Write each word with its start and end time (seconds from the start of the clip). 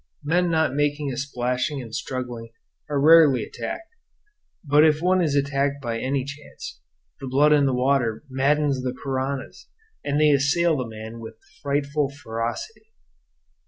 Men 0.23 0.49
not 0.49 0.73
making 0.73 1.11
a 1.13 1.15
splashing 1.15 1.79
and 1.79 1.93
struggling 1.93 2.49
are 2.89 2.99
rarely 2.99 3.43
attacked; 3.43 3.89
but 4.65 4.83
if 4.83 4.99
one 4.99 5.21
is 5.21 5.35
attacked 5.35 5.79
by 5.79 5.99
any 5.99 6.23
chance, 6.25 6.81
the 7.19 7.27
blood 7.27 7.53
in 7.53 7.67
the 7.67 7.73
water 7.75 8.23
maddens 8.27 8.81
the 8.81 8.95
piranhas, 9.03 9.67
and 10.03 10.19
they 10.19 10.31
assail 10.31 10.75
the 10.75 10.87
man 10.87 11.19
with 11.19 11.35
frightful 11.61 12.09
ferocity. 12.09 12.91